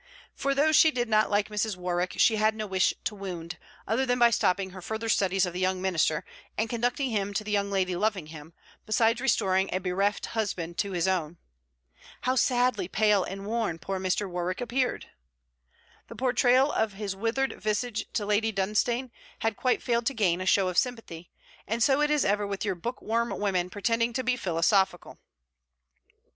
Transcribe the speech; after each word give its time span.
For 0.33 0.55
though 0.55 0.71
she 0.71 0.89
did 0.89 1.07
not 1.07 1.29
like 1.29 1.49
Mrs. 1.49 1.77
Warwick, 1.77 2.15
she 2.17 2.37
had 2.37 2.55
no 2.55 2.65
wish 2.65 2.91
to 3.03 3.13
wound, 3.13 3.59
other 3.87 4.03
than 4.03 4.17
by 4.17 4.31
stopping 4.31 4.71
her 4.71 4.81
further 4.81 5.07
studies 5.07 5.45
of 5.45 5.53
the 5.53 5.59
Young 5.59 5.79
Minister, 5.79 6.25
and 6.57 6.67
conducting 6.71 7.11
him 7.11 7.35
to 7.35 7.43
the 7.43 7.51
young 7.51 7.69
lady 7.69 7.95
loving 7.95 8.25
him, 8.33 8.53
besides 8.87 9.21
restoring 9.21 9.69
a 9.71 9.77
bereft 9.77 10.25
husband 10.33 10.79
to 10.79 10.93
his 10.93 11.07
own. 11.07 11.37
How 12.21 12.33
sadly 12.35 12.87
pale 12.87 13.23
and 13.23 13.45
worn 13.45 13.77
poor 13.77 13.99
Mr. 13.99 14.27
Warwick 14.27 14.59
appeared? 14.59 15.05
The 16.07 16.15
portrayal 16.15 16.71
of 16.71 16.93
his 16.93 17.15
withered 17.15 17.61
visage 17.61 18.07
to 18.13 18.25
Lady 18.25 18.51
Dunstane 18.51 19.11
had 19.41 19.55
quite 19.55 19.83
failed 19.83 20.07
to 20.07 20.15
gain 20.15 20.41
a 20.41 20.47
show 20.47 20.67
of 20.67 20.79
sympathy. 20.79 21.29
And 21.67 21.83
so 21.83 22.01
it 22.01 22.09
is 22.09 22.25
ever 22.25 22.47
with 22.47 22.65
your 22.65 22.73
book 22.73 23.03
worm 23.03 23.29
women 23.39 23.69
pretending 23.69 24.13
to 24.13 24.23
be 24.23 24.35
philosophical! 24.35 25.19